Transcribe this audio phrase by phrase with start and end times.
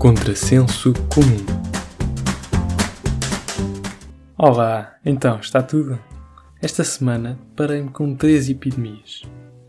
[0.00, 1.44] Contrassenso comum.
[4.38, 6.02] Olá, então, está tudo?
[6.62, 9.24] Esta semana parei-me com três epidemias: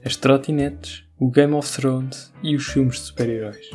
[0.05, 3.71] as trotinetes, o Game of Thrones e os filmes de super-heróis.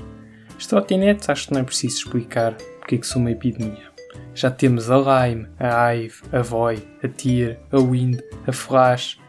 [0.57, 3.93] As trotinetes acho que não é preciso explicar porque é que são uma epidemia.
[4.35, 9.21] Já temos a Lime, a Ive, a Void, a Tyr, a Wind, a Flash,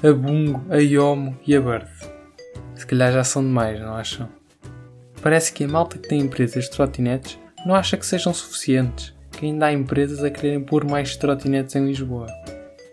[0.00, 1.88] a Bungo, a Yomo e a Bird.
[2.76, 4.41] Se calhar já são demais, não acham?
[5.22, 9.46] Parece que a malta que tem empresas de trotinetes não acha que sejam suficientes, que
[9.46, 12.26] ainda há empresas a quererem pôr mais trotinetes em Lisboa.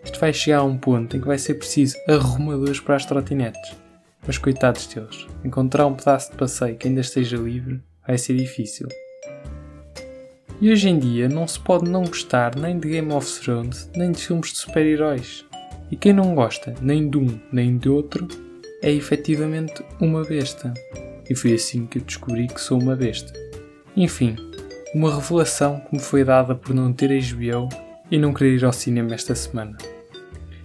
[0.03, 3.75] Isto vai chegar a um ponto em que vai ser preciso arrumadores para as trotinetes.
[4.27, 8.87] Mas coitados deles, encontrar um pedaço de passeio que ainda esteja livre vai ser difícil.
[10.61, 14.11] E hoje em dia não se pode não gostar nem de Game of Thrones, nem
[14.11, 15.45] de filmes de super-heróis.
[15.89, 18.27] E quem não gosta nem de um nem de outro
[18.83, 20.73] é efetivamente uma besta
[21.29, 23.31] e foi assim que descobri que sou uma besta.
[23.95, 24.35] Enfim,
[24.93, 27.69] uma revelação que me foi dada por não ter HBO
[28.09, 29.77] e não querer ir ao cinema esta semana.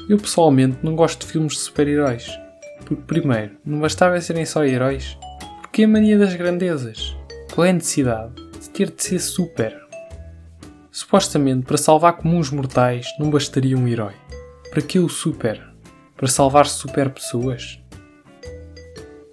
[0.09, 2.31] Eu pessoalmente não gosto de filmes de super-heróis,
[2.79, 5.19] porque primeiro, não bastava serem só heróis,
[5.61, 7.17] porque a mania das grandezas?
[7.55, 9.84] Qual é a necessidade de ter de ser super?
[10.91, 14.15] Supostamente, para salvar comuns mortais não bastaria um herói.
[14.71, 15.61] Para que o super?
[16.17, 17.81] Para salvar super pessoas?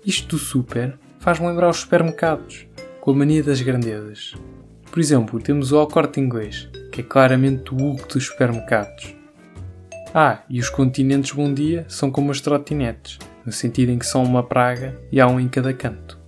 [0.06, 2.66] Isto do super faz-me lembrar os supermercados,
[3.00, 4.34] com a mania das grandezas.
[4.90, 9.16] Por exemplo, temos o Al Corte Inglês, que é claramente o Hulk dos supermercados.
[10.16, 14.24] Ah, e os continentes Bom Dia são como as trotinetes, no sentido em que são
[14.24, 16.20] uma praga e há um em cada canto.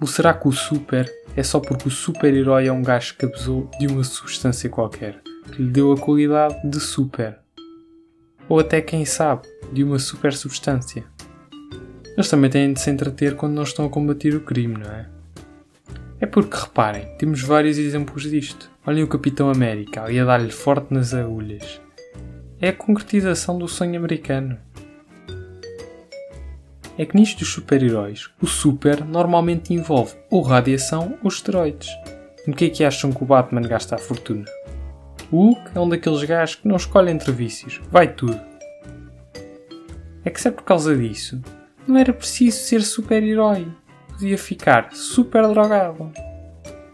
[0.00, 3.70] Ou será que o super é só porque o super-herói é um gajo que abusou
[3.78, 7.38] de uma substância qualquer, que lhe deu a qualidade de super?
[8.48, 11.13] Ou até, quem sabe, de uma super substância?
[12.16, 15.06] Eles também têm de se entreter quando não estão a combater o crime, não é?
[16.20, 18.70] É porque, reparem, temos vários exemplos disto.
[18.86, 21.80] Olhem o Capitão América ali a dar-lhe forte nas agulhas.
[22.60, 24.56] É a concretização do sonho americano.
[26.96, 31.88] É que nisto dos super-heróis, o super normalmente envolve ou radiação ou esteroides.
[32.46, 34.44] No que é que acham que o Batman gasta a fortuna?
[35.32, 38.40] O Hulk é um daqueles gajos que não escolhe entre vícios, vai tudo.
[40.24, 41.42] É que se é por causa disso
[41.86, 43.66] não era preciso ser super-herói.
[44.08, 46.10] Podia ficar super drogado.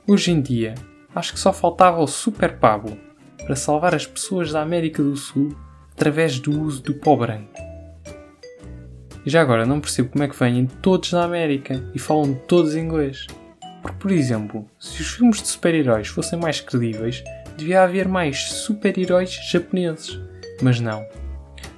[0.06, 0.75] Hoje em dia,
[1.15, 2.97] acho que só faltava o Super Pablo
[3.45, 5.56] para salvar as pessoas da América do Sul
[5.93, 7.53] através do uso do pó branco.
[9.25, 12.75] E já agora não percebo como é que vêm todos da América e falam todos
[12.75, 13.27] inglês.
[13.83, 17.23] Porque, por exemplo, se os filmes de super-heróis fossem mais credíveis,
[17.56, 20.19] devia haver mais super-heróis japoneses.
[20.62, 21.05] Mas não.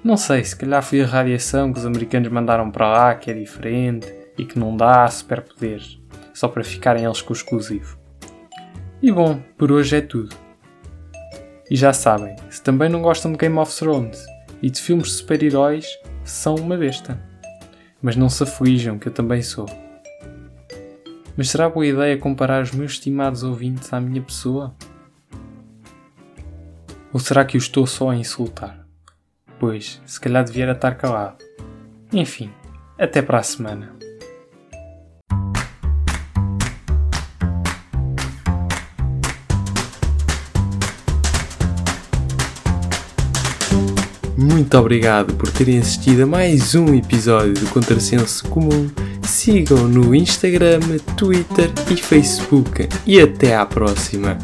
[0.02, 3.34] Não sei, se calhar foi a radiação que os americanos mandaram para lá que é
[3.34, 6.00] diferente e que não dá superpoderes,
[6.34, 7.98] só para ficarem eles com o exclusivo.
[9.00, 10.34] E bom, por hoje é tudo.
[11.70, 14.24] E já sabem, se também não gostam de Game of Thrones
[14.60, 15.86] e de filmes de super-heróis,
[16.24, 17.20] são uma besta.
[18.00, 19.66] Mas não se aflijam, que eu também sou.
[21.36, 24.74] Mas será boa ideia comparar os meus estimados ouvintes à minha pessoa?
[27.12, 28.81] Ou será que eu estou só a insultar?
[29.62, 31.36] Pois, se calhar devia estar calado.
[32.12, 32.50] Enfim,
[32.98, 33.92] até para a semana.
[44.36, 48.90] Muito obrigado por terem assistido a mais um episódio do Contrassenso Comum.
[49.22, 50.80] Sigam no Instagram,
[51.16, 52.88] Twitter e Facebook.
[53.06, 54.36] E até à próxima!